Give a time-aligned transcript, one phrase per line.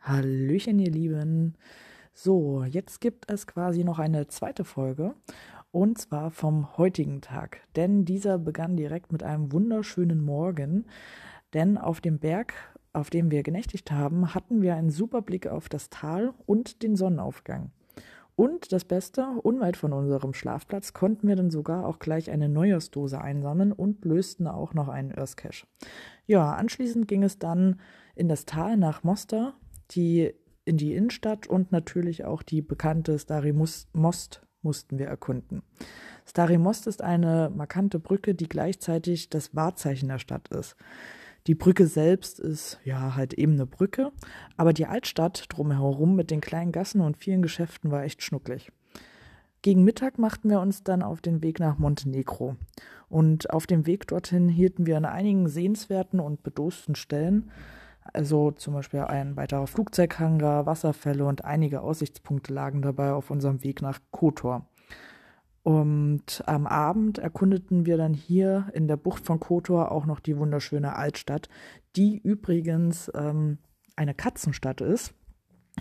[0.00, 1.54] Hallöchen, ihr Lieben.
[2.12, 5.14] So, jetzt gibt es quasi noch eine zweite Folge
[5.72, 10.86] und zwar vom heutigen Tag, denn dieser begann direkt mit einem wunderschönen Morgen,
[11.52, 12.54] denn auf dem Berg,
[12.92, 16.96] auf dem wir genächtigt haben, hatten wir einen super Blick auf das Tal und den
[16.96, 17.72] Sonnenaufgang.
[18.40, 23.20] Und das Beste, unweit von unserem Schlafplatz konnten wir dann sogar auch gleich eine Neujahrsdose
[23.20, 25.66] einsammeln und lösten auch noch einen Earthcache.
[26.26, 27.78] Ja, anschließend ging es dann
[28.14, 29.58] in das Tal nach Mostar,
[29.90, 30.32] die
[30.64, 33.90] in die Innenstadt und natürlich auch die bekannte Stari Most
[34.62, 35.62] mussten wir erkunden.
[36.26, 40.76] Stari Most ist eine markante Brücke, die gleichzeitig das Wahrzeichen der Stadt ist.
[41.46, 44.12] Die Brücke selbst ist ja halt eben eine Brücke,
[44.56, 48.70] aber die Altstadt drumherum mit den kleinen Gassen und vielen Geschäften war echt schnucklig.
[49.62, 52.56] Gegen Mittag machten wir uns dann auf den Weg nach Montenegro.
[53.08, 57.50] Und auf dem Weg dorthin hielten wir an einigen sehenswerten und bedosten Stellen
[58.12, 63.82] also zum Beispiel ein weiterer Flugzeughangar, Wasserfälle und einige Aussichtspunkte lagen dabei auf unserem Weg
[63.82, 64.66] nach Kotor.
[65.62, 70.36] Und am Abend erkundeten wir dann hier in der Bucht von Kotor auch noch die
[70.36, 71.48] wunderschöne Altstadt,
[71.96, 73.58] die übrigens ähm,
[73.96, 75.12] eine Katzenstadt ist.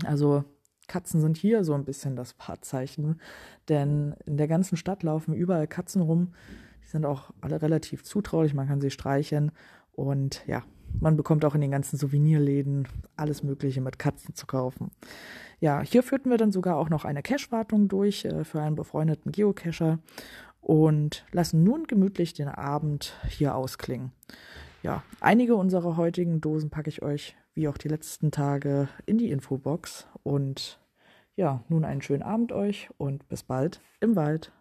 [0.06, 0.44] Also
[0.88, 3.22] Katzen sind hier so ein bisschen das Wahrzeichen,
[3.70, 6.34] denn in der ganzen Stadt laufen überall Katzen rum.
[6.84, 9.52] Die sind auch alle relativ zutraulich, man kann sie streicheln
[9.94, 10.64] und ja,
[11.00, 14.92] man bekommt auch in den ganzen Souvenirläden alles Mögliche mit Katzen zu kaufen.
[15.60, 19.32] Ja, hier führten wir dann sogar auch noch eine Cache-Wartung durch äh, für einen befreundeten
[19.32, 20.00] Geocacher
[20.62, 24.12] und lassen nun gemütlich den Abend hier ausklingen.
[24.82, 29.32] Ja, einige unserer heutigen Dosen packe ich euch, wie auch die letzten Tage, in die
[29.32, 30.08] Infobox.
[30.24, 30.80] Und
[31.36, 34.54] ja, nun einen schönen Abend euch und bis bald im Wald.